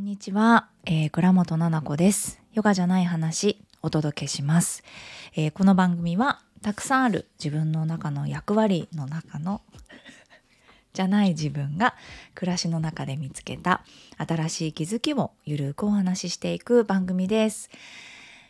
[0.00, 2.40] んにちは、えー、倉本々子です。
[2.54, 4.82] ヨガじゃない話、お届けします、
[5.36, 9.60] えーこの番組は、たくさんある自分の中の役割の中の
[10.94, 11.94] じゃない自分が
[12.34, 13.84] 暮らしの中で見つけた
[14.16, 17.68] 新しい気づきをゆるくお話ししていく番組です。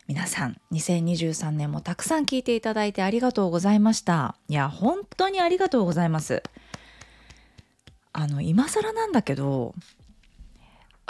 [0.06, 4.36] 皆さん、2023年もたくさん聞いていただいてありがとうございました。
[4.48, 6.44] いや、本当にありがとうございます。
[8.12, 9.74] あの、今更なんだけど、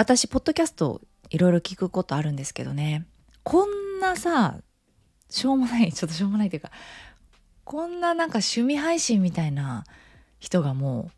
[0.01, 3.05] 私ポッドキャストいろいろ聞くことあるんですけどね。
[3.43, 4.57] こんなさ
[5.29, 6.71] しょうもない ちょっとしょうもないというか
[7.65, 9.85] こんななんか趣味配信みたいな
[10.39, 11.11] 人がも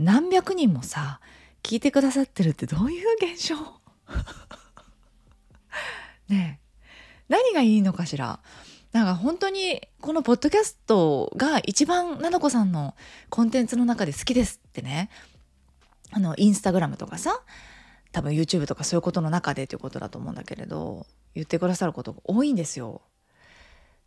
[0.00, 1.20] う何百人もさ
[1.62, 3.54] 聞いてくださってるってどういう現象？
[6.26, 6.66] ねえ。
[7.28, 8.40] 何がいいのかしら？
[8.90, 12.96] なんか本当にこのポッドキャストが一番ななこさんの
[13.30, 15.08] コンテンツの中で好きですってね。
[16.10, 17.44] あのインスタグラムとかさ。
[18.16, 23.02] 多分 YouTube とかそういうことの中でということだと思うんだけれど言ってくださることが多いんですよ。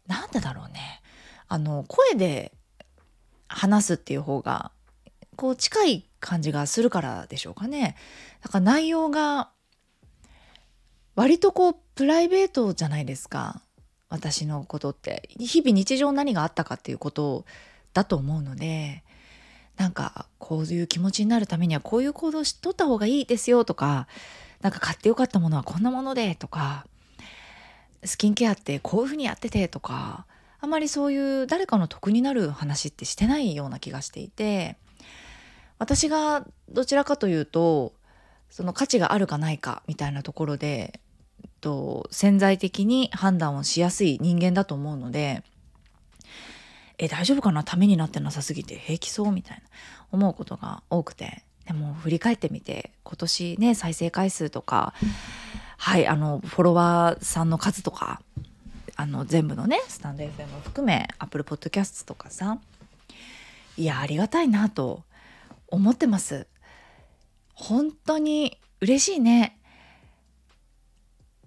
[0.08, 1.04] なんでだろうね。
[1.48, 2.52] あの声で
[3.48, 4.72] 話すっていう方が
[5.36, 7.98] こう近い感じがするからでしょうかね。
[8.42, 9.52] だから内容が
[11.16, 13.62] 割とこうプライベートじゃないですか。
[14.10, 17.46] 私のことって日々日常何があったかっていうこと
[17.94, 19.04] だと思うので
[19.80, 24.08] なんかこういう気持ちになるためにはこういう行動しとった方がいいですよとか
[24.62, 26.86] なんか買ってよかったものはこんなものでとか
[28.04, 30.26] スキンケアってこういうふうにやっててとか
[30.60, 34.76] あまりそういう誰かの得になる話ってしてないような気がしていて
[35.78, 37.94] 私がどちらかというと
[38.50, 41.00] その価値があるかないかみたいなところで
[41.42, 45.42] えっと潜在的に判断をしやすい人間だと思うので
[47.00, 47.64] え大丈夫かな？
[47.64, 49.64] ためになってなさすぎて平気そうみたいな
[50.12, 51.44] 思うことが多くて。
[51.66, 54.96] でも振り返ってみて今年ね再生回数とか
[55.78, 58.24] はいあのフォロワーさんの数とか
[58.96, 62.58] あの全部のねスタンド FM を含め Apple Podcast とかさ
[63.78, 65.04] いやありがたいなと
[65.68, 66.48] 思ってます。
[67.54, 69.56] 本当に嬉しいね。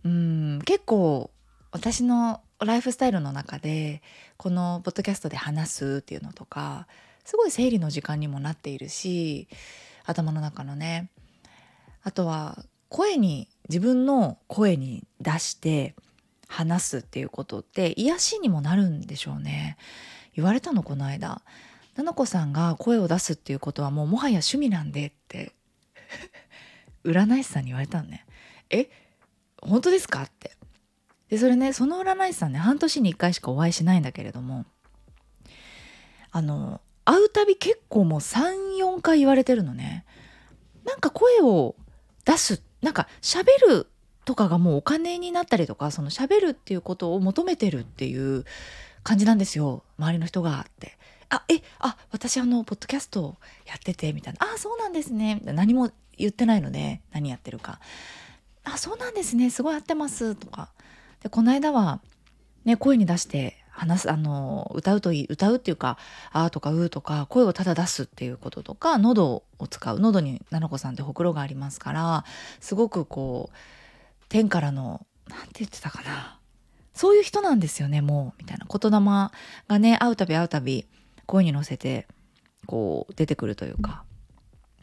[0.04, 1.32] うん結構
[1.72, 4.02] 私のライフスタイルの中で
[4.36, 6.86] このポッドキャストで話すっていうのとか
[7.24, 9.48] すごい整理の時間にもなっているし
[10.04, 11.10] 頭の中のね。
[12.02, 15.94] あとは声に自分の声に出して
[16.48, 19.76] 話すっていうことって癒しにもなるんでしょうね。
[20.34, 21.42] 言われたのこの間。
[21.94, 25.52] 菜々子さんが声を出すっていうことはもうもはや趣味なんでって。
[27.04, 28.26] 占い師さんに言われたのね。
[28.70, 28.90] え
[29.60, 30.56] 本当ですかって。
[31.32, 34.66] でそれねその占い師さんね半年に1回しかお会いしないんだけれども
[36.30, 40.04] あの会うたび結構もう34回言われてるのね。
[40.84, 41.74] なんか声を
[42.26, 43.86] 出すなんか喋る
[44.26, 48.44] とかがもうお金になったりとかその喋るっていうことを求めてるっていう
[49.02, 50.98] 感じなんですよ周りの人がって。
[51.30, 57.80] あえあ私あのポッドキャストやっててみたいな「あそうなんですね」何も言ってないので何やってるか
[58.64, 59.48] 「あそうなんですね。
[59.48, 60.68] すごい合ってます」とか。
[61.22, 62.00] でこの間は
[62.64, 65.96] ね声に出して話すあの歌うといい歌うっていうか
[66.30, 72.24] 「あ」とか「う」とか声をただ出すっていうこととか喉を使う喉に菜々子さんってほくろがありますから
[72.60, 73.56] すごくこう
[74.28, 76.38] 天からのなんて言ってたかな
[76.94, 78.66] そういう人なんですよねもうみたいな。
[78.66, 79.00] 言霊
[79.68, 80.86] がね会うたび会うたび
[81.26, 82.06] 声に乗せて
[82.66, 84.04] こう出てくるというか。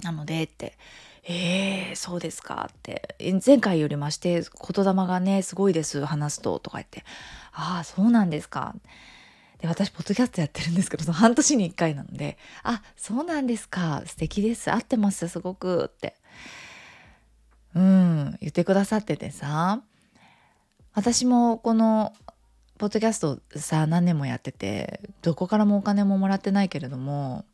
[0.02, 0.78] なのでって
[1.32, 3.16] 「えー、そうですか」って。
[3.46, 7.06] 前回よりまして言霊がねすごいです話すととか言って
[7.54, 8.76] 「ああそうなんですか」
[9.62, 14.02] で私ポッドキャストやってるんですけどその半年に1回なので「あそうなんですか。
[14.08, 14.72] 素敵です。
[14.72, 16.16] 合ってますすごく」って。
[17.76, 19.82] うん言ってくださっててさ。
[20.96, 22.14] 私もこの
[22.80, 27.46] ポッドキャストさ何年もやっててどこからもお金ももらってないけれども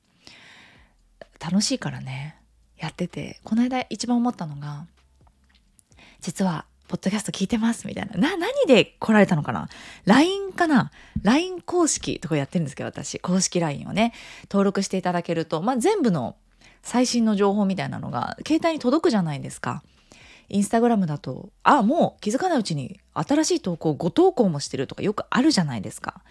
[1.40, 2.38] 楽しいからね。
[2.78, 4.86] やっててこの間一番思ったのが
[6.22, 8.16] 実はポッドキャスト聞いてますみたいな。
[8.18, 9.70] な何で来られたのかな
[10.06, 10.92] ？LINE かな
[11.24, 13.20] ？LINE 公式とかやってるんですけど私。
[13.20, 14.14] 公式 LINE をね。
[14.52, 16.36] 登録していただけると、まあ、全部の
[16.84, 19.82] 最新の情報みたいなのが携帯に届くじゃないですか。
[20.48, 26.22] インスタグラムだと、あ、もう気づかないうちに新しい投稿5投稿もしてるとかよくあるじゃないですか。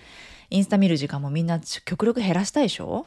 [0.51, 3.07] インスタ見る時間もみんな極力減らしたいでしょ？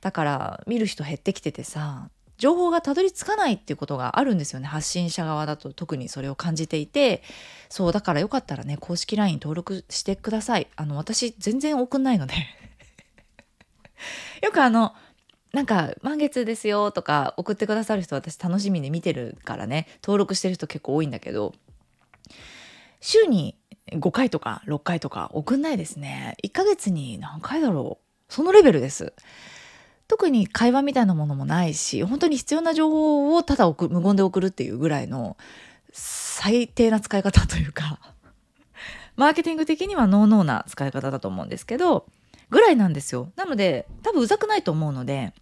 [0.00, 4.66] だから見る人減ってきててさ、情報がたどり着かないっていうことがあるんですよね。
[4.66, 7.22] 発信者側だと特にそれを感じていて、
[7.68, 10.68] そう、だからよかったらね、公式 LINE 登録してください。
[10.76, 12.34] あの、私全然送んないので。
[14.42, 14.94] よくあの、
[15.56, 21.54] なんか満月ですよとか送ってくださる人私楽しみに見てるからね登録してる人結構多いんだけど
[23.00, 23.56] 週に
[23.92, 29.14] 5回とか6回とか送んないですね1ヶ月に何回だろうそのレベルです
[30.08, 35.36] 特に会話みたいなものもないし本当に必要な情報をただ送無言で送るっていうぐらいの
[35.92, 37.98] 最低な使い方というか
[39.16, 42.06] マーケティング的にはノーノーな使い方だと思うんですけど
[42.50, 45.32] ぐらいなんですよなので多分うざくないと思うので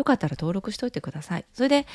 [0.00, 1.44] よかったら登録しといてください。
[1.52, 1.86] それで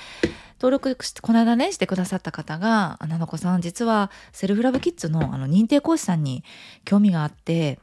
[0.61, 6.43] 登録してこの間ねしてくださった方が「ななこさん実はセルフラブキッズのあの認定講師さんに
[6.83, 7.79] 興味があって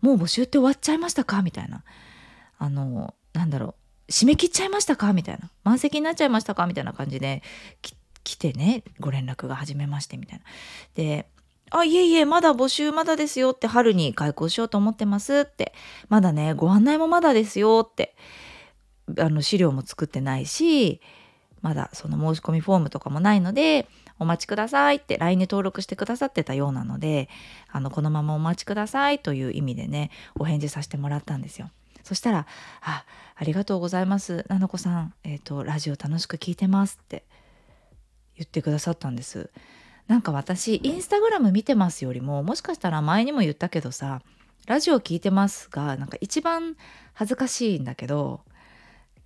[0.00, 1.82] もう募集って終わっちゃいましたか?」みたいな
[2.58, 3.74] あのなんだろ
[4.08, 5.12] う締め切っちゃいましたか？
[5.12, 6.66] みたいな満席になっちゃいましたか？
[6.66, 7.42] みたいな感じで
[8.22, 10.44] 来てねご連絡が始めましてみたいな。
[10.94, 11.26] で
[11.70, 15.74] あ、いえいえ、まだ募集まだですよって春に開校しようと思ってますって。
[16.08, 18.14] まだね、ご案内もまだですよって
[19.18, 21.00] あの資料も作ってないし
[21.62, 23.88] まだその申し込みフォームとかもないので
[24.18, 27.28] お待ちくださいって LINE に登録してくださってたようなので
[27.72, 31.70] あのこのままお待ちくださいという意味でねお返事させてもらったんですよ。
[32.04, 32.46] そしたら
[32.82, 33.04] 「あ
[33.34, 37.24] ありがとうございますなのこさん、えーと、ラジオ楽しく聞いてます」って
[38.36, 39.50] 言ってくださったんです。
[40.06, 44.20] なんか私インスタグラム見てますよりももしかしたら前にも言ったけどさ
[44.66, 46.76] ラジオ聞いてますがなんか一番
[47.14, 48.42] 恥ずかしいんだけど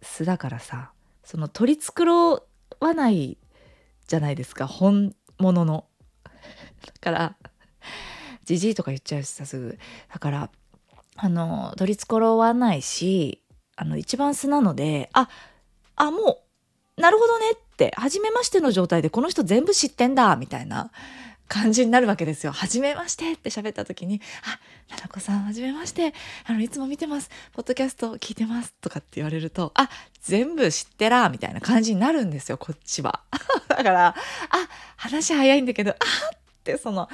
[0.03, 0.93] 素だからさ
[1.25, 2.43] その取り繕
[2.81, 3.39] わない
[4.07, 5.85] じゃないですか本物の。
[6.87, 7.37] だから
[8.45, 9.79] じじいとか言っちゃうしさすぐ
[10.13, 10.51] だから
[11.21, 13.43] あの取り繕わないし
[13.77, 15.29] あの一番素なのであ
[15.97, 16.43] あも
[16.97, 20.91] うなるほどねって初めましての状態でこの人全部知ってんだみたいな
[21.49, 22.53] 感じになるわけですよ。
[22.53, 26.13] はじめましてって喋った時に、あ、ななこさん、はじめまして。
[26.45, 27.31] あの、いつも見てます。
[27.55, 28.75] ポッドキャスト聞いてます。
[28.83, 29.89] とかって言われると、あ、
[30.21, 33.23] 全部知ってら、みたいな感じになるんですよ、こっちは。
[33.69, 34.15] だから、あ、
[34.97, 37.09] 話早いんだけど、あってその、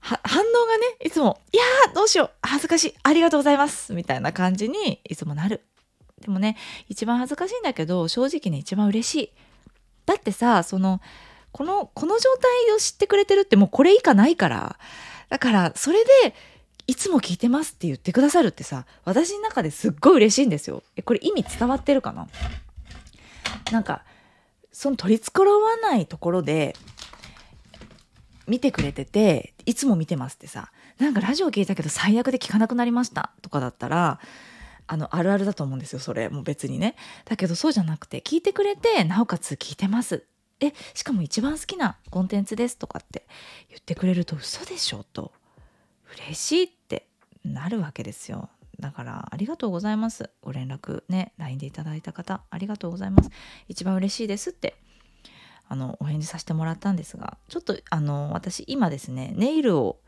[0.00, 0.22] 反応
[0.66, 5.62] がね、いつも、いやー、どうしよう、恥ずかしい、ありがとうございます、みたいな感じにいつもなる。
[6.20, 6.56] でもね、
[6.88, 9.32] 一番恥ずかしいんだけど、正直ね、一番嬉しい。
[10.06, 11.00] だってさ、その、
[11.52, 14.78] この、この状態を知ってくれてるってもうこれ以下ないから。
[15.28, 16.34] だから、それで、
[16.86, 20.82] いつも聞いてますって言ってくださるってさ、私の中ですっごい嬉しいんですよ。
[20.96, 22.28] え、これ意味伝わってるかな？
[23.70, 24.04] なんか、
[24.72, 26.74] その取り繕わないところで、
[28.48, 34.18] 見てくれてて、いつも見てますってさ、なんかラジオ聞いたけど最悪で聞かなくなりましたとかだったら、
[34.86, 36.30] あの、あるあるだと思うんですよ、それ。
[36.30, 36.96] もう別にね。
[37.26, 40.24] だけどそうじゃなくて、聞いてくれて、なおかつ聞いてます。
[40.60, 43.26] えしかも一番好きなコンテンツですとかって
[43.68, 45.32] 言ってくれると嘘でしょと。
[46.26, 47.06] 嬉しいって
[47.44, 48.48] なるわけですよ。
[48.80, 50.30] だからありがとうございます。
[50.40, 53.30] ご連絡ね LINE でいただいた方ありがとうございます。
[53.68, 54.76] 一番嬉しいですって。
[55.68, 59.98] あのお返事させてもらったんですがちょっとあの私今ですねネイルを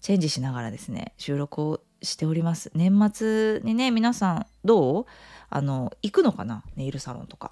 [0.00, 2.70] チェンジしながらですね収録をしております。
[2.74, 5.06] 年末にね皆さんどう？
[5.50, 6.62] あの行くのかな？
[6.76, 7.50] ネイルサロンとか。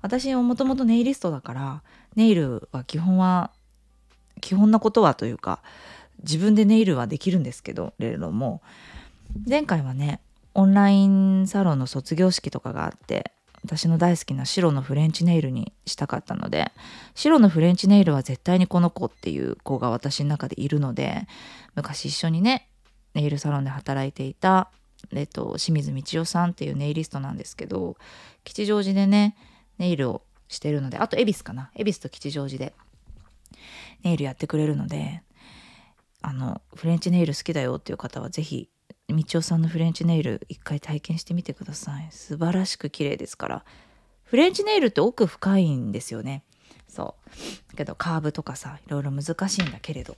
[0.00, 1.82] 私もともとネイリストだから
[2.16, 3.50] ネイルは基本は
[4.40, 5.60] 基本なことはというか
[6.22, 8.62] 自分でネイルはできるんですけどレロも。
[9.46, 10.20] 前回はね
[10.54, 13.32] オンラインサロンの卒業式とかがあって
[13.64, 16.72] 私の大好きな白のフレンチネイルにしたかったので
[17.14, 21.26] 白のフレンチネイルは絶対にこの子っていう子が私の中でいるので
[21.74, 22.68] 昔一緒にね
[23.14, 24.70] ネイルサロンで働いていた、
[25.12, 27.96] えっと、清水道代さんっていうネイリストなんですけど
[28.44, 29.36] 吉祥寺でね
[29.78, 31.70] ネイルをしてるので、あと恵比寿かな。
[31.74, 32.74] 恵比寿と吉祥寺で
[34.04, 35.22] ネイルやってくれるので、
[36.20, 38.68] あの、フレンチネイル好きだよっていう方はぜひ、
[39.12, 42.08] みちおさんのフレンチネイル一回体験してみてください。
[42.10, 43.64] 素晴らしく綺麗ですから。
[44.24, 46.42] フレンチネイルって奥深いんですよね。
[46.88, 47.70] そう。
[47.70, 50.16] だけどカーブとかさ、いろいろ難しいんだけれど、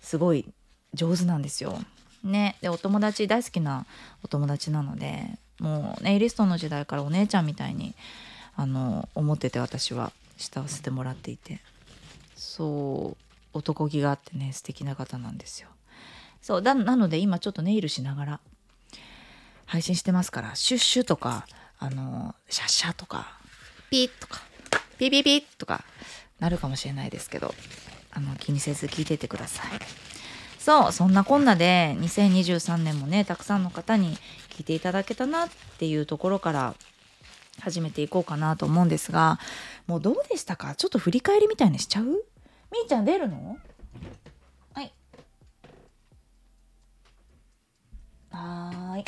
[0.00, 0.46] すごい
[0.94, 1.78] 上手なんですよ。
[2.24, 2.56] ね。
[2.60, 3.86] で、お友達、大好きな
[4.22, 7.94] お友達なので、もうネイリストの時代からお姉ちゃんみたいに
[8.56, 11.60] あの思ってて私は慕わせてもらっていて
[12.34, 15.68] そう男気があってね素敵な方なんですよ
[16.42, 18.40] そうだなので今ちょっとネイルしながら
[19.64, 21.46] 配信してますからシュッシュとか
[21.78, 23.38] あのシャッシャとか
[23.90, 24.40] ピッとか
[24.98, 25.84] ピピピッとか
[26.40, 27.54] なるかもしれないですけど
[28.10, 29.70] あの気にせず聞いててください。
[30.58, 34.16] そうそんなこんなで2023年もねたくさんの方に
[34.50, 36.74] 聞いていただけたなっていうところから
[37.60, 39.40] 始めていこうかなと思うんですが
[39.88, 40.74] もうどうでしたか？
[40.76, 42.04] ちょっと振り返りみたいにしちゃう？
[42.04, 43.56] みーちゃん出るの？
[48.32, 49.04] はーい。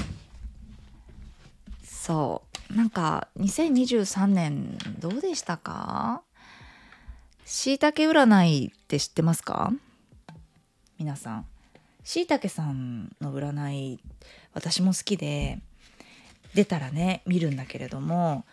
[1.84, 2.74] そう。
[2.76, 6.22] なんか2023年どうでしたか？
[7.44, 9.72] しいたけ占いって知ってますか？
[10.98, 11.46] 皆さん。
[12.04, 13.98] しいたけさんの占い
[14.52, 15.58] 私も好きで
[16.54, 18.44] 出たらね見るんだけれども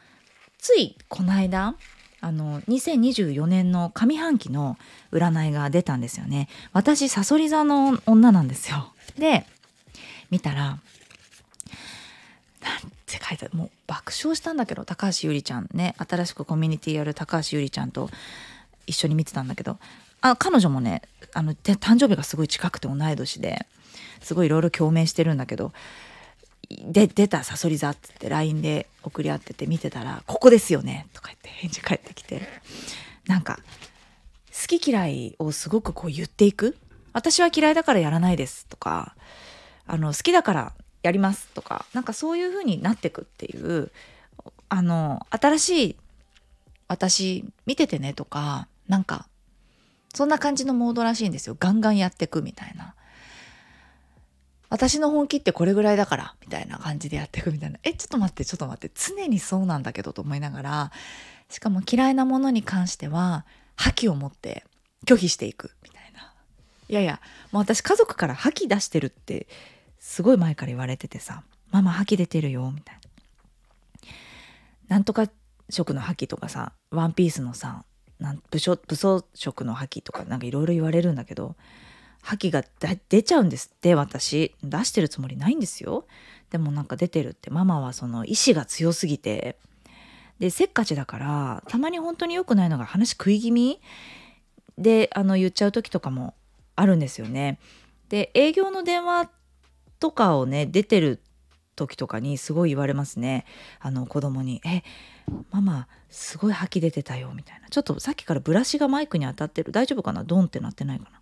[0.58, 1.76] ついこの間
[2.22, 4.78] あの2024年の上半期の
[5.12, 6.48] 占いが出たんですよね。
[6.72, 8.94] 私さそり座の女なんですよ。
[9.18, 9.46] で
[10.32, 10.80] 見たらなん
[13.06, 15.96] て書いてもう爆笑したんだけど高橋ゆりちゃんね。
[15.98, 18.10] 新しくコミュニティやる高橋ゆりちゃんと
[18.88, 19.78] 一緒に見てたんだけど
[20.22, 21.02] あ彼女もね
[21.34, 23.66] あの誕生日がすごい近くて同い年で
[24.22, 25.72] すごいいろいろ共鳴してるんだけど
[26.70, 32.42] で出たさそり座って言って LINE で送り合ってて見てたら「ここですよね」とか言って返事返ってきて
[33.28, 33.60] なんか
[34.52, 36.78] 好き嫌いをすごくこう言っていく。
[37.14, 39.16] 私は嫌いだからやらないですとか
[39.92, 43.92] あの好きだからやりますとかなんかそういう風になってくっていう
[44.70, 45.96] あの新しい
[46.88, 49.28] 私見ててねとかなんか
[50.14, 51.58] そんな感じのモードらしいんですよ。
[51.60, 52.96] ガンガンやってくみたいな。
[54.70, 57.80] 私の本気ってこれぐらいだからみたいな感じでやっていくみたいな。
[57.84, 58.92] えちょっと待ってちょっと待って。
[58.94, 60.92] 常にそうなんだけどと思いながら
[61.50, 63.46] しかも嫌いなものに関しては
[63.76, 64.66] 覇気を持って
[65.06, 66.34] 拒否していくみたいな。
[66.88, 67.22] いやいや
[67.52, 69.48] もう私家族から覇気出してるって
[70.02, 73.02] すごい前から言われててさママ覇気出てるよみたいな。
[74.90, 75.30] なんとか
[75.70, 77.86] 色の覇気とかさワンピースのさ
[78.20, 81.56] なん武将武装色の覇気とかなんかいろいろ言われるんだけど
[82.22, 82.64] 覇気が
[83.10, 84.54] 出ちゃうんですって私。
[84.62, 86.06] 出してるつもりないんですよ。
[86.50, 87.50] でもなんか出てるって。
[87.50, 89.58] ママはその意志が強すぎて。
[90.40, 93.80] でせっかちだからたまに本当に良くないのが話食い気味？
[94.78, 96.34] であの言っちゃう時とかも
[96.76, 97.60] あるんですよね。
[98.10, 99.30] で営業の電話
[100.02, 101.22] とかをね出てる
[101.78, 103.46] 時とかにすごい言われますね
[103.80, 104.84] あの子供に「え
[105.52, 110.26] ママすごい吐き出てたよ」みたいなちょっとさっきからブラシがマイクに当たってる大丈夫かな？
[110.26, 111.22] ドンってなってないかな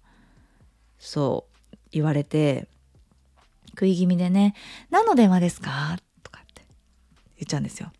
[0.98, 2.68] そう言われて
[3.70, 4.56] 食い気味でね
[4.90, 6.64] 「何の電話ですか?」とかって
[7.38, 7.92] 言っちゃうんですよ。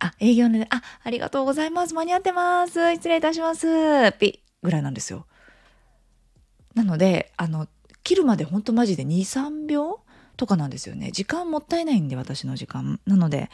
[0.00, 1.92] あ、営業で、あ、ありがとうございます。
[1.94, 2.92] 間に合ってます。
[2.94, 3.66] 失礼いたします。
[4.12, 5.26] ピぐらいなんですよ。
[6.74, 7.66] なので、あの、
[8.08, 10.00] 切るまでほんとマジで2、3秒
[10.38, 11.10] とかなんですよね。
[11.10, 13.00] 時間もったいないんで、私の時間。
[13.04, 13.50] なので、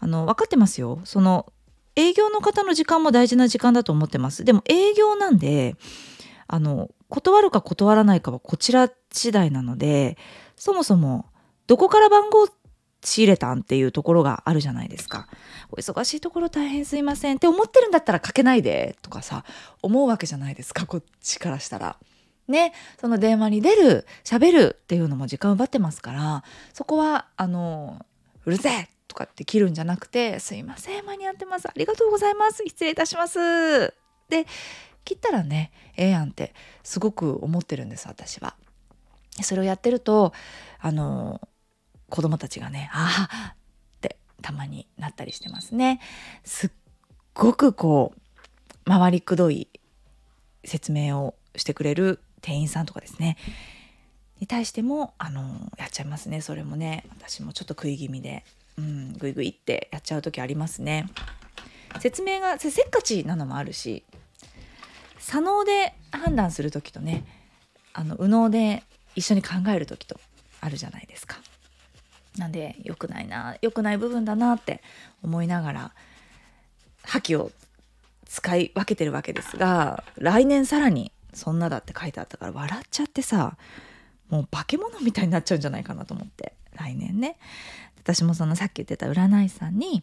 [0.00, 0.98] あの、分かってますよ。
[1.04, 1.52] その、
[1.94, 4.44] 営業の方の時間も大事な時間だと思ってます。
[4.44, 5.76] でも営業なんで、
[6.48, 10.18] あの、断るか断らないかはこちら次第なので、
[10.56, 11.26] そもそも
[11.68, 12.48] どこから番号
[13.04, 15.28] 仕入れたんっていうところがあるじゃないですか。
[15.70, 19.44] お忙しいところ大変すいませんって思ってるんだったらかけないでとかさ、
[19.80, 21.96] 思うわけじゃないですか、こっちからしたら。
[22.48, 28.04] ね、その電話に出る、喋るっていうのも時間奪ってますから、そこは、あの、
[28.44, 31.68] うるせえとかって切るんじゃなくて、すいません、間に合ってます。
[31.68, 32.62] ありがとうございます。
[32.66, 33.94] 失礼いたします。
[34.28, 34.46] で、
[35.04, 38.54] 切ったらねええやんってすごく思ってるんです私は。
[39.42, 40.32] それをやってると
[40.78, 41.40] あの
[42.10, 43.54] 子供たちがね「ああ」
[43.96, 46.00] ってたまになったりしてますね。
[46.44, 46.70] すっ
[47.34, 49.68] ごくこう回りくどい
[50.64, 53.36] 説明をしてくれる店員さんとかですね
[54.40, 55.40] に対してもあの
[55.78, 58.44] やっちゃいますねそれもね私もちょっと食い気味で、
[58.76, 61.08] うん、グイグイってやっちゃう時ありますね。
[62.00, 64.02] 説明がせっかちなのもあるし
[65.18, 67.24] 左脳で判断する時とね
[67.92, 68.82] あの右脳で
[69.14, 70.18] 一緒に考える時と
[70.60, 71.36] あるじゃないですか。
[72.38, 74.82] なんで良くないな良くない部分だなって
[75.22, 75.92] 思いながら
[77.02, 77.52] 覇気を
[78.26, 83.56] 使い分けてるわけですが来年さらにそんなだって書いてあったから笑っちゃってさ
[84.28, 87.38] もう化け物みたいになっちゃうんじゃないかなと思って来年ね。
[87.98, 90.02] 私もそのさっき言ってた占い師さんに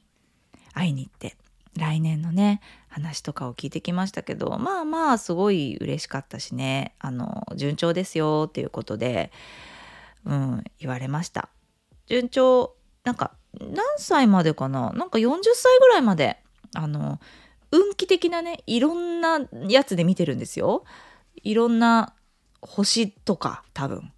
[0.74, 1.36] 会いに行って
[1.77, 9.31] 来年のね話とかを聞いてきましたけどまあまあすごい嬉しかったしねあの順調ですよっていうことで、
[10.25, 11.50] うん、言われました。
[12.07, 14.91] 順調なんか何歳までかな？
[14.93, 16.38] なんか40歳ぐらいまで
[16.75, 17.19] あの
[17.71, 20.83] 運気的なねいろんなやつで見てるんですよ。
[21.43, 22.13] いろんな
[22.62, 24.12] 星とか多分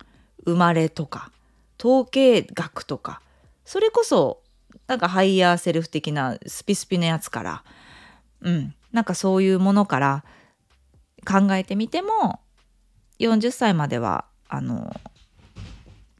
[0.45, 1.31] 生まれとか
[1.79, 3.21] 統計学とか
[3.65, 4.41] それこそ
[4.87, 7.63] なんか higher self 的なスピスピのやつから、
[8.41, 10.23] うん、なんかそういうものから
[11.25, 12.39] 考えてみても
[13.19, 14.93] 40歳まではあの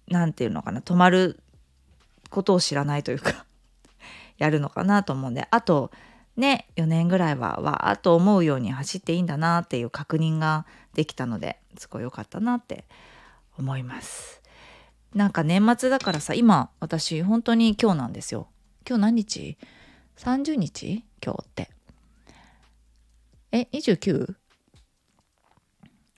[0.08, 1.40] 何て言うのかな止まる
[2.30, 3.46] ことを知らないというか
[4.38, 5.92] やるのかなと思うんであと
[6.38, 12.86] ね4年ぐらいはわーっと思うように走っていいんだなっていう確認ができたのですごい良かったなって
[13.58, 14.42] 思います。
[15.14, 18.48] なんか年末だからさ今私本当に今日なんですよ
[18.88, 19.58] 今日何日
[20.18, 21.04] ?30 日？
[21.24, 21.70] 今日って。
[23.52, 24.36] え、29?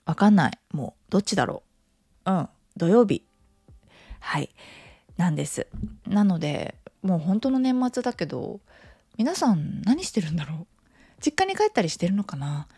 [0.06, 0.58] わかんない。
[0.72, 1.62] もう、どっちだろ
[2.26, 2.30] う？
[2.30, 2.48] うん。
[2.76, 3.24] 土曜日。
[4.20, 4.54] はい。
[5.16, 5.66] なんです。
[6.06, 8.60] なので、もう本当の年末だけど、
[9.16, 10.66] 皆さん何してるんだろう？
[11.20, 12.68] 実家に帰ったりしてるのかな？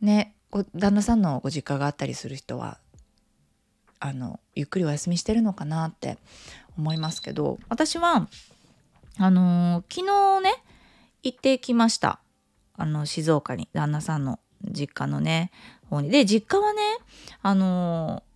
[0.00, 0.34] ね、
[0.74, 2.78] 旦那さんのご実家があったりする人は、
[3.98, 6.18] あの、ゆっくりお休みしてるのかなって
[6.78, 8.28] 思いますけど、私は、
[9.18, 10.62] あのー、昨日ね、
[11.22, 12.20] 行ってきました。
[12.76, 15.50] あの、静岡に、旦那さんの実家のね、
[15.88, 16.10] 方に。
[16.10, 16.80] で、実家はね、
[17.42, 18.34] あのー、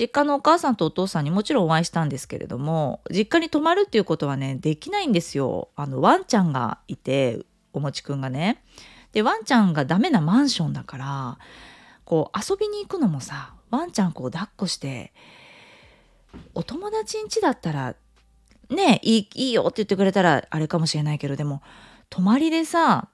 [0.00, 5.70] 実家のお母さんとお父さんにもちろんお会いしたんですけれども、実家に泊まるっていうことはね、できないんですよ。
[5.74, 8.62] あの、ワンちゃんがいて、おもちくんがね。
[9.18, 11.38] で、ワンちゃんがダメなマンションだから、
[12.04, 15.12] こう、遊びに行くのもさ、ワンちゃんこう抱っこして、
[16.54, 17.96] お友達ん家だったら
[18.70, 21.62] ねいいいいよって言ってくれたらあれかもしれないけどでも
[22.10, 23.08] 泊まりでさ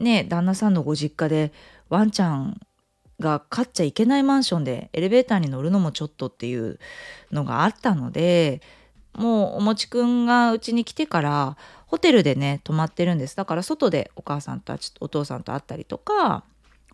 [0.00, 1.52] ね旦那さんのご実家で
[1.88, 2.60] ワンちゃん
[3.20, 6.78] が飼っちゃいけないマンションでエレベーターに乗るのもちょっとっていう
[7.30, 8.60] のがあったので
[9.14, 13.36] もうおもちくんがうちに来てからホテルでね泊まってるんです。
[13.36, 16.44] だから外でお母さんとお父さんと会ったりとか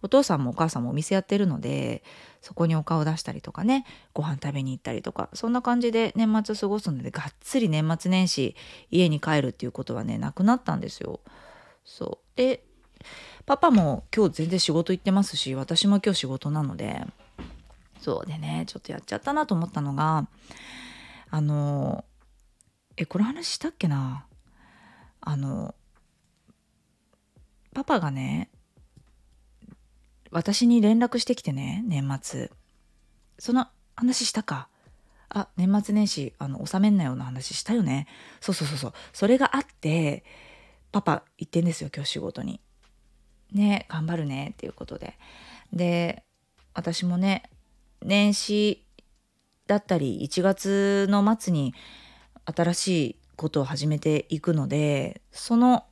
[0.02, 2.02] お父さんもお母さんもお店やってるので
[2.40, 8.56] そこにお顔出したりとかねご飯食べに行ったりとかそんな感じで年末過ごすのでがっつり年末年始
[8.90, 11.20] 家に帰るっていうことはねなくなったんですよ。
[11.84, 12.36] そう。
[12.36, 12.64] で
[13.46, 17.04] パパも今日全然仕事行ってますし私も今日仕事なので
[18.00, 20.28] そうでねちょっとやっちゃったなと思ったのが
[21.30, 22.04] あの
[22.96, 24.26] えこの話したっけな？
[25.22, 25.74] あの
[27.72, 28.50] パパがね
[30.32, 32.50] 私に連絡してきてね、年末。
[33.38, 34.68] その話したか。
[35.28, 38.06] あ、年末年始、あの、納めんなような話したよね。
[38.40, 38.92] そうそうそうそう。
[39.12, 40.24] それがあって、
[40.90, 42.60] パパ行ってんですよ、今日仕事に。
[43.52, 45.18] ね、頑張るね、っていうことで。
[45.70, 46.24] で、
[46.72, 47.50] 私もね、
[48.02, 48.86] 年始
[49.66, 51.74] だったり、1月の末に
[52.46, 55.84] 新しいことを始めていくので、その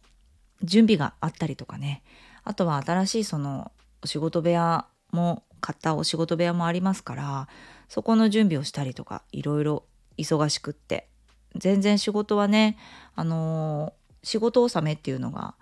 [0.62, 2.02] 準備があったりとかね。
[2.44, 3.70] あとは新しいその
[4.02, 7.48] お仕事部屋も買ったお仕事部屋もありますから
[7.88, 9.84] そこの準備をしたりとかいろいろ
[10.16, 11.08] 忙しくって
[11.56, 12.76] 全然仕事はね
[13.14, 15.54] あのー、仕事納めっていうのが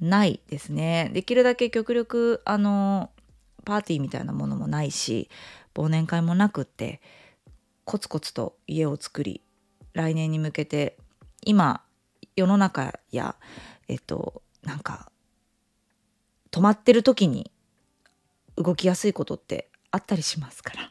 [0.00, 5.28] ないですねできるだけ極力あのー、パーティーみたいなものもないし
[5.74, 7.00] 忘年会もなくって
[7.84, 9.42] コツコツと家を作り
[9.92, 10.96] 来年に向けて
[11.42, 11.82] 今
[12.36, 13.36] 世の中や
[13.88, 15.10] えっとなんか
[16.50, 17.50] 止まってる時に
[18.56, 20.90] 動きやすいことってあったりしますから。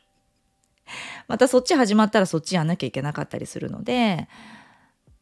[1.27, 4.27] またそっち始まったらそっちやんなきゃいけなかったりするので、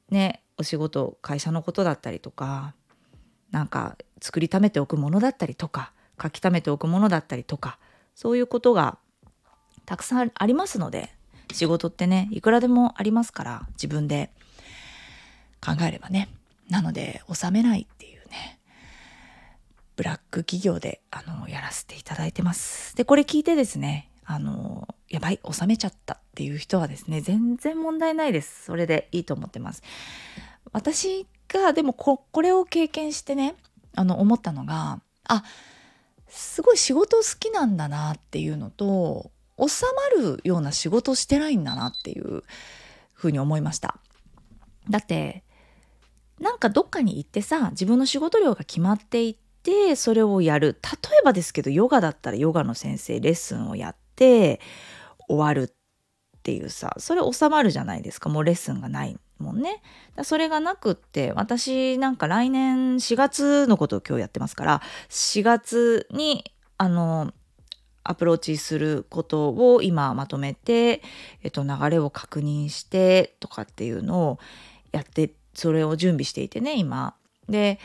[0.10, 2.74] ね、お仕事、会社のことだったりとか、
[3.52, 7.78] なんか作りためておくものだったりとか、書き溜めておくものだったりとか、
[8.16, 8.98] そういうことが
[9.86, 11.14] たくさんありますので、
[11.52, 14.32] 仕事ってね、いくらでもありますから、自分で
[15.68, 16.30] 考えればね。
[16.70, 18.60] なので、収めないっていうね、
[19.98, 22.96] ブラック企業で、あの、やらせていただいてます。
[22.96, 28.66] で、これ聞いてですね、あの、やばい、収めちゃったっていう人はですね、全然問題ないです。
[28.66, 29.84] それでいいと思ってます。
[30.72, 33.56] 私が、でもこ、これを経験してね、
[33.96, 35.44] あの、思ったのが、あ、
[36.30, 39.86] すごい仕事好きなんだなっていうのと、収
[40.20, 42.44] まるような仕事してないんだなっていう
[43.14, 43.98] ふうに思いました。
[44.90, 45.44] だって、
[46.40, 50.80] なんかどっかに行ってさ、自分の仕事量が決まっていて、てそれをやる。
[50.82, 54.62] 例えばですけどヨガだったらヨガの先生レッスンをやって
[55.28, 55.70] 終わる
[56.38, 58.30] っていうさそれ収まるじゃないですか。
[58.30, 59.82] もうレッスンがないもんね。
[60.24, 66.46] それがなくって私なんか来年4月のことを今日やってますから4月に
[66.78, 67.34] あの
[68.06, 71.02] アプローチすることを今まとめて、
[71.44, 74.40] えっと、流れを確認してとかっていうのを
[74.94, 77.16] やってそれを準備していてね今。
[77.50, 77.80] で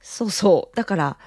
[0.00, 0.76] そうそう。
[0.76, 1.18] だから、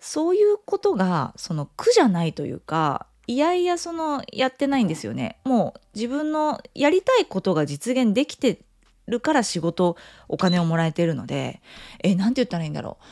[0.00, 5.38] そういうことが、その苦じゃないというか、いやいやそのやってないんですよね。
[5.44, 8.60] もう自分のやりたいことが実現できて
[9.06, 9.96] るから仕事、
[10.28, 11.60] お金をもらえてるので、
[12.02, 13.04] え、なんて言ったらいいんだろう。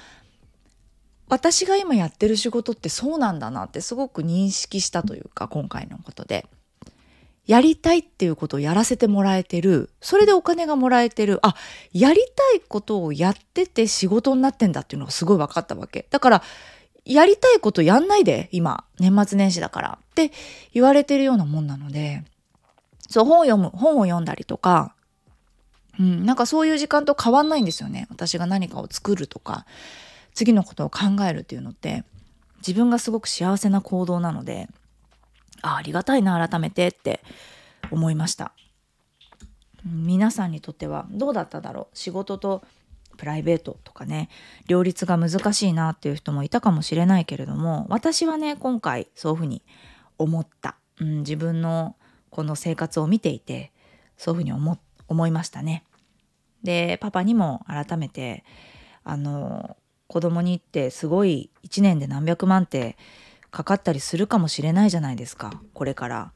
[1.28, 6.46] 私が今やってる仕事ってそうなんだなってすごく認識したというか、今回のことで。
[7.46, 9.90] やりたいっていうことをやらせてもらえてる。
[10.00, 11.38] それでお金がもらえてる。
[11.46, 11.54] あ、
[11.92, 16.06] やりたいことをやってて仕事になってんだっていうのがすごい分かったわけ。
[16.10, 16.42] だから、
[17.04, 18.84] やりたいことやんないで、今。
[18.98, 19.98] 年末年始だから。
[20.02, 20.32] って
[20.74, 22.24] 言われてるようなもんなので、
[23.08, 24.94] そう、本を読む、本を読んだりとか、
[26.00, 28.06] うん、なんかそういう時間と変わんないんですよね。
[28.10, 29.66] 私が何かを作るとか、
[30.34, 32.04] 次のことを考えるっていうのって、
[32.58, 34.68] 自分がすごく幸せな行動なので、
[35.66, 37.22] あありがたいな、改めてって
[37.90, 38.52] 思いました。
[39.84, 41.96] 皆さんにとってはどうだっただろう？
[41.96, 42.62] 仕事と
[43.16, 44.28] プライベートとかね
[44.66, 49.62] 両立が難しいなっていう人もいたかもしれないけれども私はね今回そういうふうに
[50.18, 51.94] 思った、うん、自分の
[52.30, 53.72] この生活を見ていて
[54.16, 55.84] そういうふうに思思いましたね。
[56.64, 58.44] でパパにも改めて
[59.04, 59.76] あの
[60.08, 62.96] 子供に行ってすごい1年で何百万って
[63.56, 66.32] かかったりするかもしれないじゃないですかこれから。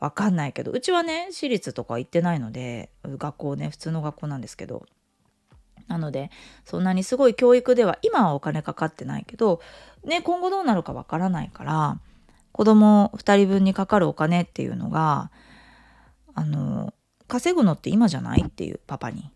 [0.00, 4.84] わかんないけどうちはね私立とか行ってないので学校ね普通の学校なんですけど
[5.86, 6.30] なので
[6.66, 9.60] そんなにすごい教育では今はお金かかってないけど
[10.04, 12.00] ね今後どうなるかわからないから
[12.52, 15.30] 子供2人分にかかるお金っていうのが
[16.34, 16.92] あの
[17.26, 19.30] 稼ぐのって今じゃないっていうパパに。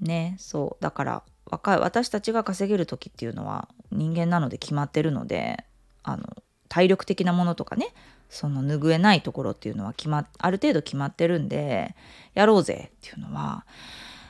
[0.00, 5.64] ねそうだから若い私たちが稼げる時っていうのは人間なので決まってるので
[6.02, 6.24] あの
[6.68, 7.88] 体力的なものとかね
[8.28, 11.94] その拭えないところっていうのは決まある程度決まってるんで
[12.34, 13.66] やろうぜっていうのは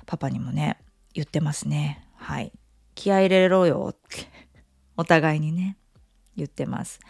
[0.06, 0.78] パパにもね
[1.14, 2.06] 言ってますね。
[2.16, 2.52] はい。
[2.94, 4.26] 気合入れろよって
[4.96, 5.76] お互いにね
[6.36, 7.00] 言ってます。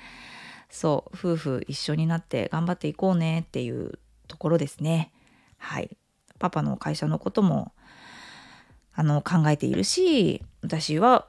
[0.68, 3.98] そう夫婦一緒になって頑張っていこうねっていう
[4.29, 5.12] ところですね。
[5.57, 5.96] はい。
[6.38, 7.72] パパの会社のことも
[8.94, 11.27] あの考えているし私は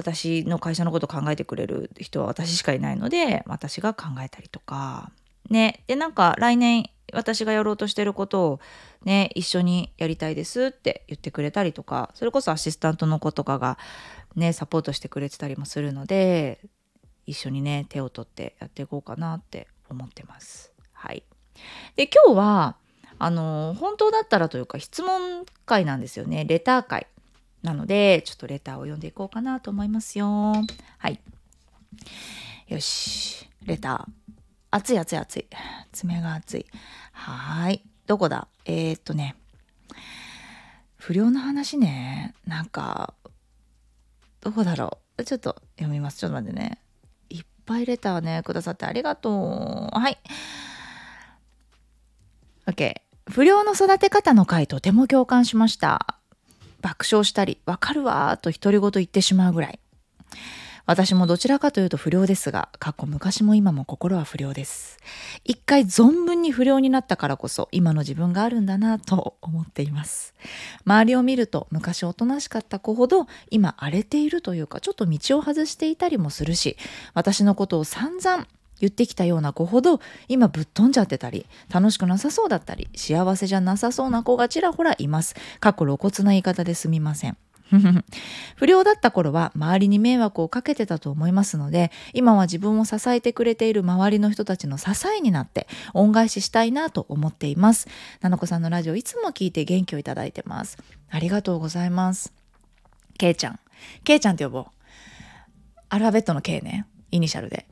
[0.00, 5.12] 私の会社のこと考えてくれる人は私しかいないので私が考えたりとか
[5.50, 8.60] ねでなんか来年私がやろうとしてることを
[9.04, 13.78] ね一緒にやりたいですって言ってくれたりとかそれこそアシスタントの子とかが
[14.36, 16.60] ねサポートしてくれてたりもするので
[17.26, 20.72] 一緒にね手を取ってやっていこうかなって思ってます。
[20.92, 21.22] はい、
[21.96, 22.76] で今日は
[23.18, 27.06] あの本当だったらというか質問会なんですよねレター会。
[27.62, 30.54] なので、ちょっとレターを読んでいこうかなと思いますよ。
[30.98, 31.20] はい。
[32.68, 33.48] よし。
[33.64, 34.32] レター。
[34.70, 35.46] 熱い熱い熱い。
[35.92, 36.66] 爪が熱い。
[37.12, 37.84] はい。
[38.06, 38.48] どこだ？
[38.64, 39.36] えー、っとね。
[40.96, 42.34] 不良の話ね。
[42.46, 43.14] なんか、
[44.40, 45.24] どこだろう？
[45.24, 46.18] ちょっと読みます。
[46.18, 46.78] ちょっと待ってね。
[47.28, 49.98] いっぱいレターね、くださってありがとう。
[49.98, 50.18] はい。
[52.66, 52.94] OK。
[53.28, 56.19] 不良の育て方の回とても共感しました。
[56.80, 59.78] 爆笑したり、わかるわーと独り言言ってしまうぐらい。
[60.86, 64.98] 私もどちらかというと不良ですが、過去昔も今も心は不良です。
[65.44, 70.34] 一回存分に不良になったからこそ今の自分があるんだなと思っています。
[70.84, 76.76] 周りを見ると昔おとなしかった子ほど今荒れているというかちょっと道を外していたりもするし、
[77.14, 78.48] 私のことを散々
[78.80, 85.34] 言ってきたような子ほど今ぶっ飛んじゃってたり楽しくなさそうだったり幸せじゃなさそうな子がちらほらいます。
[85.60, 87.36] 過去露骨な言い方ですみません。
[88.56, 97.88] 不良だった頃は周りに迷惑をかけてたと思いますので今は自分を支えてくれている周りの人たちの支えになって恩返ししたいなと思っています。
[98.20, 100.78] ななこさんのラジオいつも聞いて元気をいただいてます。
[101.10, 102.32] ありがとうございます。
[103.18, 103.60] けいちゃん。
[104.04, 104.66] けいちゃんって呼ぼう。
[105.90, 106.86] アルファベットの K ね。
[107.10, 107.66] イニシャルで。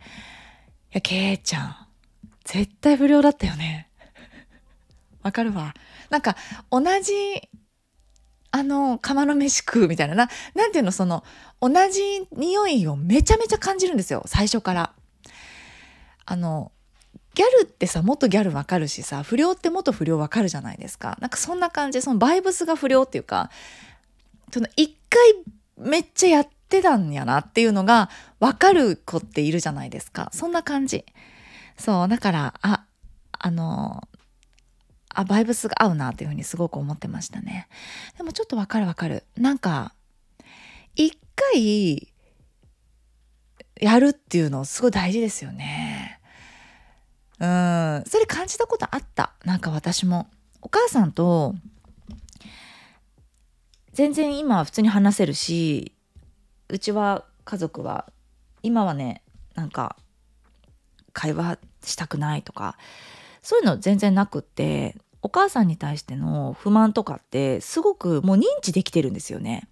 [0.92, 1.76] や、けいちゃん、
[2.44, 3.88] 絶対不良だったよね。
[5.22, 5.74] わかるわ。
[6.10, 6.36] なんか、
[6.70, 7.12] 同じ、
[8.50, 11.24] あの、釜の飯食うみたいな、な、なんていうの、その、
[11.60, 14.94] 同じ匂いをめちゃめちゃ感じるんですよ、最初から。
[16.24, 16.72] あの、
[17.34, 21.16] ギャルってさ、もっとギャルわかるしさ、不良ってもっと不良わかるじゃないですか。
[21.20, 23.50] なんかそんな感じ、そのバイブスが不良っていうか、
[24.52, 25.20] その一回
[25.76, 30.28] めっちゃやっってたんやなっていうのが分かる子っているじゃないですか。
[30.34, 31.06] そんな感じ。
[31.78, 32.84] そう、だから、あ、
[33.32, 34.06] あの、
[35.08, 37.68] あ、バイブスが合うなっていうふうにすごく思ってましたね。
[38.18, 39.24] でもちょっとわかるわかる。
[39.36, 39.94] なんか、
[40.94, 42.12] 一回、
[43.80, 46.20] やるっていうのすごい大事ですよね。
[47.40, 49.32] うん、それ感じたことあった。
[49.44, 50.28] なんか私も。
[50.60, 51.54] お母さんと、
[53.92, 55.94] 全然今は普通に話せるし、
[56.68, 58.06] うちは家族は
[58.62, 59.22] 今はね
[59.54, 59.96] なんか
[61.12, 62.76] 会話したくないとか
[63.42, 69.68] そういうの全然なくってお母さんに対しての不満とかってすごくもう認知できてるんですよね。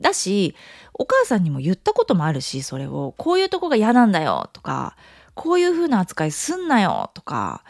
[0.00, 0.54] だし
[0.94, 4.96] お母さんにも言ったこともあるしそれをこういうとこが嫌なんだよとか
[5.34, 7.64] こういう風な扱いすんなよとか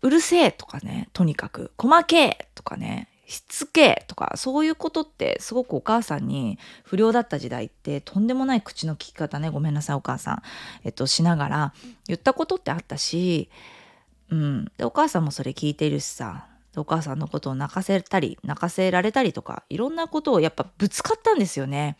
[0.00, 9.50] うるせえとかねとにかく細けえとかねしつけとかそういうことってすごくお母さんに不良だった時代ってとんでもない口の利き方ね。
[9.50, 10.42] ごめんなさいお母さん、
[10.82, 11.74] えっと、しながら
[12.08, 13.48] 言ったことってあったし、
[14.30, 16.46] うん、でお母さんもそれ聞いているしさ。
[16.76, 21.96] お母さんのことを泣かせたり泣かせられたりとかいろんなことをやっぱぶつかったんですよね。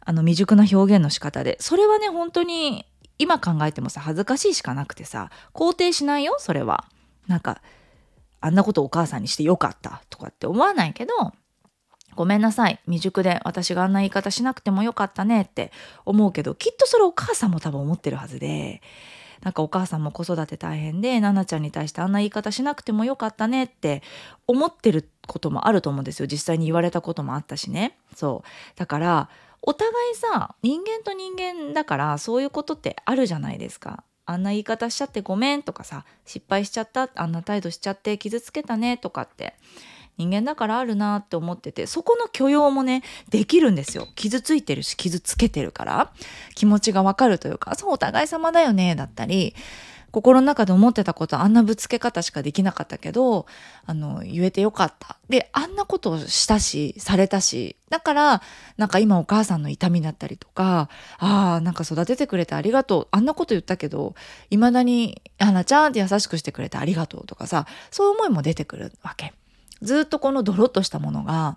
[0.00, 1.58] あの未熟な表現の仕方で。
[1.60, 2.86] それはね本当に
[3.18, 6.86] 今考えてもさ恥ずかしいしかなくてさ肯定しないよそれは。
[7.26, 7.60] なんか
[8.42, 11.12] あんなことお母さんにしてよかったとかって思わないけど
[12.14, 12.78] ごめんなさい。
[12.84, 15.72] 未熟で私があんな言い方しなくてもよかったねって
[16.04, 18.82] 思うけどきっとそれお母さんも多分思ってるはずで
[19.42, 24.02] なんかお母さんも子育て大変で奈々ちゃんに対してあんな言い方しなくてもよかったねって
[24.46, 26.26] 思ってることもあると思うんですよ。
[26.26, 27.96] 実際に言われたこともあったしね。
[28.14, 28.78] そう。
[28.78, 29.28] だから
[29.62, 34.04] お互いさ人間と人間だからそういうことってあるじゃないですか。
[34.24, 39.54] あんな言い方しちゃってごめんとかさ失敗しちゃったあんな態度しちゃって傷つけたねとかって
[40.18, 44.06] 人間だからあるなって思っててそこの許容もねできるんですよ。
[44.14, 46.12] 傷ついてるし傷つけてるから。
[46.54, 49.54] 気持ちがわかるというかそうお互い様だよねだったり
[50.12, 53.46] 心の中で思ってたことあんなぶつけ方しかできなかったけど
[53.86, 58.42] あの言えてよかったであんなことをしたしされたしだから
[58.76, 64.14] なんか今お母さんの痛みだったりとかああなんか育ててくれてありがとうあんなこと言ったけど
[64.50, 69.32] いまだに「花ちゃん」って優しくしてくれてありがとうとかさそういう思いも出てくるわけ。
[69.80, 71.56] ずっとこのドロッとしたものが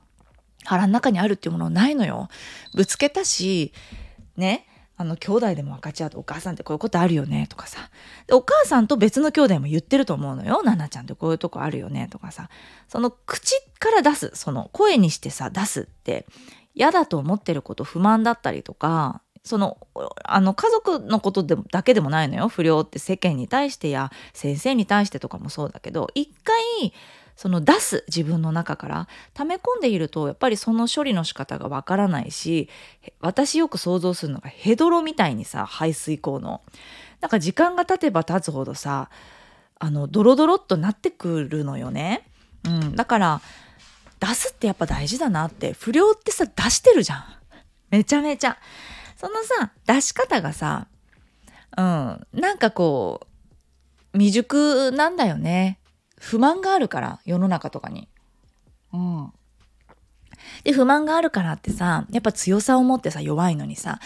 [0.64, 2.28] 腹の中にあるっていうものないのよ。
[2.74, 3.72] ぶつけたし、
[4.36, 4.66] ね、
[4.98, 7.90] あの兄弟でも分かち合うとお母さんってこういうことあるよねとかさ。
[8.32, 12.50] お母さんと別の兄弟も言ってると思うのよ奈々ちゃんってこういうとこあるよねとかさ。
[12.88, 16.26] その口から出すその声にしてさ出すって
[16.74, 19.78] 嫌だと思ってること不満だったりとかその
[20.24, 22.48] あの家族のことでだけでもないのよ。
[22.48, 26.94] 不良って世間に対してや先生に対してとかもそうだけど一回
[27.36, 32.70] その出す自分の中から溜め込んでいるとやっぱりその処理の仕方がわからないし
[33.20, 36.62] 私よく想像するのがヘドロみたいにさ排水口の。
[37.22, 39.10] なんか時間が経てば経つほどさ
[39.80, 42.24] あのドロドロっとなってくるのよね、
[42.66, 43.42] うん、だから
[44.20, 47.24] 出すってやっぱ大事だなって不良ってさ出してるじゃん。
[47.90, 48.58] めちゃめちゃ。
[49.18, 50.88] そのさ出し方がさ
[51.78, 52.28] うん。
[52.34, 53.22] なんかこ
[54.14, 55.80] う未熟なんだよね。
[56.20, 58.08] 不満があるから世の中とかに。
[58.94, 59.34] うん。
[60.64, 64.00] で不満があるからってさやっぱ強さを持ってさ弱いのにさ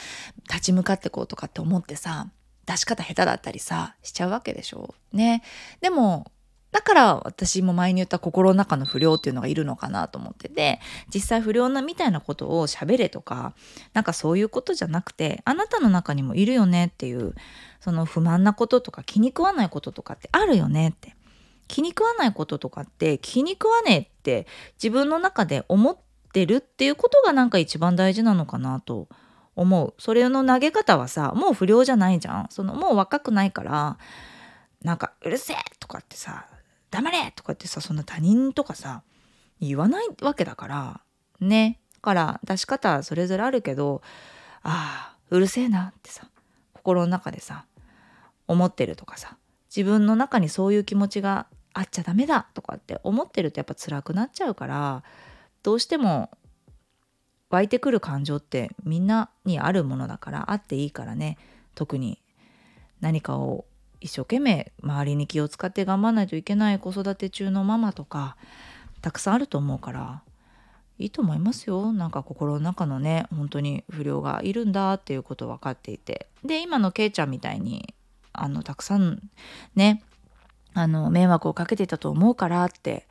[0.49, 2.27] 立ち向かってこうとかって思ってさ
[2.65, 4.93] 出し方下手だったりさしちゃうわけでしょ。
[5.11, 5.43] ね。
[5.81, 6.31] でも
[6.71, 10.79] だから私も前に言った心の中の不良っていうのがいるのかなと思ってて
[11.11, 13.53] 実際不良なみたいなことを喋れとか
[13.93, 17.33] なんかそういうことじゃなくてあなたの中にもいるよねっていう
[17.79, 21.15] その不満なこととか気に食わないこととかってあるよねって
[21.69, 25.97] 気に食わないこととかって気に食わねえって自分の中で思っ
[26.33, 29.07] てるっていうことがなんか一番大事なのかなと
[29.55, 33.97] 思うそれの投げ方はさもう不良じゃないじゃんそのもう若くないから
[34.81, 36.47] なんか「うるせえ!」とかってさ
[36.91, 39.03] 「黙れ!」とかってさそんな他人とかさ
[39.61, 41.01] 言わないわけだから
[41.39, 44.01] ねだから出し方それぞれあるけど
[44.63, 46.27] ああうるせえなってさ
[46.73, 47.65] 心の中でさ
[48.47, 49.37] 思ってるとかさ
[49.75, 55.03] 自分の中にそういう気持ちがあっちゃダメだとかって思ってるとやっぱ辛くなっちゃうから
[55.63, 56.31] どうしても
[57.49, 61.37] 湧いてくる感情ってみんなにあるものだからあっていいからね。
[61.75, 62.21] 特に
[62.99, 63.65] 何かを
[64.01, 68.37] 一生懸命周りに気を使って頑張らないといけない子育て中のママとか
[69.01, 70.23] たくさんあると思うから
[70.97, 71.93] いいと思いますよ。
[71.93, 76.27] なんか心の中のね本当に不良がいるんだっていうこと分かっていて。
[76.43, 77.93] で今のけいちゃんみたいに
[78.33, 79.29] あのたくさん
[79.75, 80.03] ね
[80.73, 83.07] あの迷惑をかけてたと思うからって。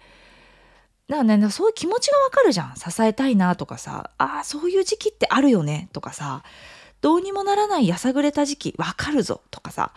[1.08, 2.74] だからねそういう気持ちがわかるじゃん。
[2.76, 4.10] 支えたいなとかさ。
[4.18, 5.88] ああそういう時期ってあるよね。
[5.92, 6.42] とかさ。
[7.00, 8.74] どうにもならないやさぐれた時期。
[8.76, 9.92] わかるぞとかさ。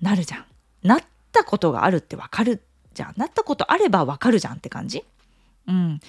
[0.00, 0.44] なるじゃん。
[0.82, 2.62] なったことがあるってわかる
[2.94, 3.14] じゃん。
[3.16, 5.04] なったことあればわかるじゃんって感じ。
[5.68, 6.00] うん、なん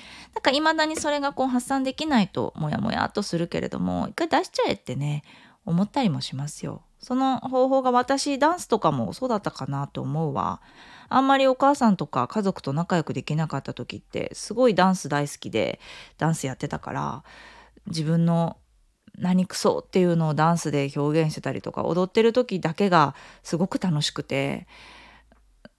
[0.42, 5.24] かいまだにそれがこう発散できないとモヤモヤっとするけれども一回出しちゃえってね。
[5.66, 6.84] 思ったりもしますよ。
[7.00, 10.62] その方法が私ダンスとかもそうだったかなと思うわ。
[11.10, 15.80] あんまりお母さんとか家族と仲良くできなかった時ってすごいダンス大好きで
[16.18, 17.24] ダンスやってたから
[17.88, 18.58] 自分の
[19.18, 24.66] 何クソっていうのをダンスで表現してたりとか踊ってる時だけがすごく楽しくて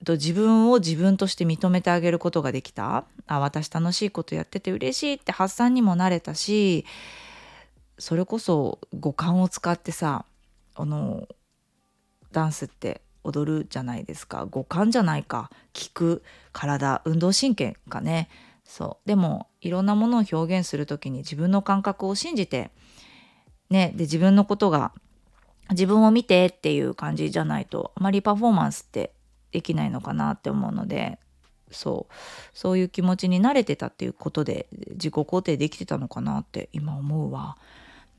[0.06, 6.84] 自分を自分として認めてあげることができたあ私楽しいことやってて嬉しいって発散にもなれたし
[7.98, 10.24] それこそ五感を使ってさ
[10.74, 11.28] あの
[12.32, 14.46] ダンスって踊るじゃないですか。
[14.50, 15.50] 五感じゃないか。
[15.72, 18.28] 聞く体運動神経かね。
[18.64, 19.08] そう。
[19.08, 22.70] でもいろんなものを表現する時に自分の感覚を信じて
[23.70, 23.92] ね。
[23.96, 24.92] で自分のことが
[25.70, 29.14] 自分を見てっていう感じじゃないとあまりパフォーマンスって
[29.52, 31.18] できないのかなって思うので
[31.70, 32.14] そう。
[32.52, 37.56] そういう気持ちに慣れてたっていうことで自己肯定できてたのかなって今思うわ。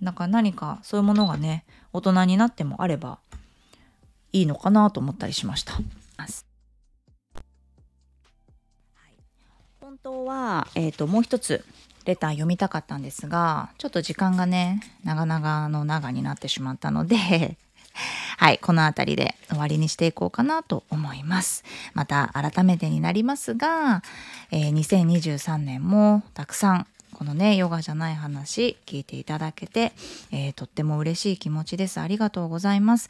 [0.01, 3.19] なんか何かそういうものがね大人になってもあれば
[4.31, 5.73] いいのかなと思ったりしました。
[9.95, 11.63] 本当は、えーと、もう一つ
[12.05, 17.57] レター読みたかったんですがちょっと時間がね長々の長になってしまったので
[18.37, 21.63] はい、この辺りで終わりにしていこうかなと思います。
[21.93, 24.03] また改めてになりますが、
[24.51, 29.93] えー、2023年もたくさんこのねヨガじゃない話聞いていただけて、
[30.33, 32.01] えー、とっても嬉しい気持ちです。
[32.01, 33.09] ありがとうございます、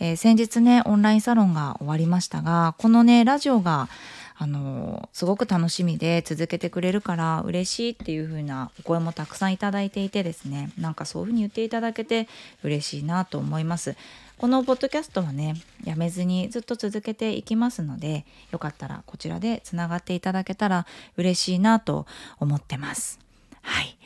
[0.00, 3.88] えー、先日ねオンラインサロンが終わりましたがこのねラジオが
[4.36, 10.70] あのすごく楽しみで続けてくれるから嬉しいっていう風なお声もたくさんいただいていてですね。
[10.78, 12.28] なんかそういう風に言っていただけて
[12.62, 13.96] 嬉しいなと思います。
[14.36, 22.06] このポッドキャストはねやめずにずっと続けていきますのでよかったらこちらでつながっていただけたら嬉しいなと
[22.38, 23.27] 思ってます。
[23.68, 23.98] はい。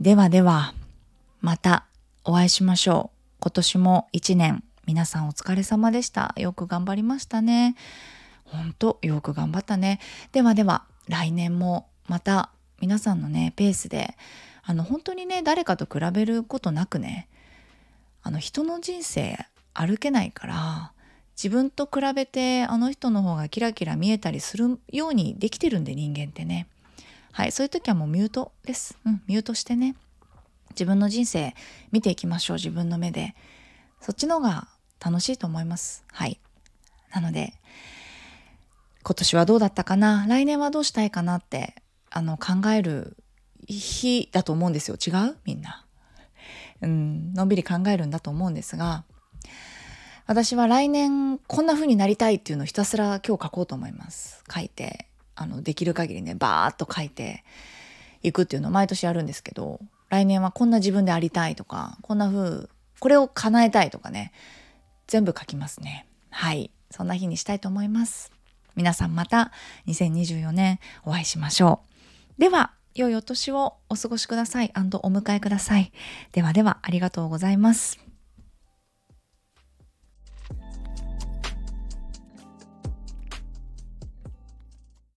[0.00, 0.72] ではでは
[1.40, 1.84] また
[2.24, 3.16] お会いしましょう。
[3.40, 6.32] 今年も一年皆さんお疲れ様でした。
[6.36, 7.74] よく頑張りましたね。
[8.44, 9.98] 本当よく頑張ったね。
[10.30, 14.16] ではでは来年もまた皆さんのねペースで
[14.62, 17.28] あの本当にね誰かと比べることなくね
[18.22, 19.36] あの人の人生
[19.74, 20.92] 歩けないから
[21.36, 26.68] 自分と比べてあの人の方がキラキラ見えたりするようにできてるんで人間ってね。
[27.32, 28.98] はいそういう時はもうミュートです。
[29.04, 29.96] うんミュートしてね。
[30.70, 31.54] 自分の人生
[31.90, 33.34] 見ていきましょう自分の目で。
[34.00, 34.68] そっちの方が
[35.04, 36.04] 楽しいと思います。
[36.12, 36.40] はい。
[37.12, 37.54] なので
[39.02, 40.26] 今年はどうだったかな？
[40.28, 41.74] 来年はどうしたいかなって
[42.10, 43.16] あの考える
[43.66, 44.96] 日だと思うんですよ。
[44.96, 45.36] 違う？
[45.44, 45.86] みんな。
[46.82, 49.04] うん、のんびり考えるんだと思うんですが
[50.26, 54.42] 私は来年こんな風になりたいっていうのをひたすら今日書こうと思います。
[54.50, 55.09] 書いて。
[55.40, 57.44] あのできる限りねバーッと書いて
[58.22, 64.32] いくっていうのを毎年やるんですけど来年はこんな自分でありたいとかこんな風これを叶えたいとかね
[65.06, 66.06] 全部書きますね。
[66.30, 68.32] はいそんな日にしたいと思います。
[68.76, 69.52] 皆さんまた
[69.86, 71.80] 2024年お会いしましょ
[72.38, 72.40] う。
[72.40, 74.72] では、良いお年をお過ごしください。
[74.74, 75.92] お迎えください。
[76.32, 78.09] ではでは、ありがとうございます。